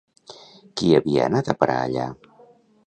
Qui 0.81 0.89
havia 1.01 1.27
anat 1.31 1.53
a 1.53 1.57
parar 1.61 1.79
allà? 1.85 2.11